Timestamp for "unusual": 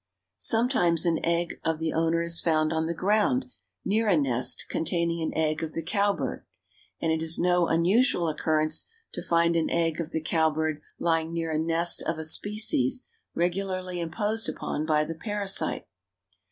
7.67-8.27